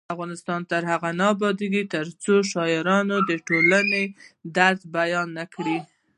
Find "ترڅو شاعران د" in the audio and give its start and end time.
1.93-3.31